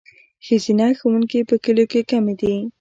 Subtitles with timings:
[0.45, 2.55] ښځینه ښوونکي په کلیو کې کمې دي.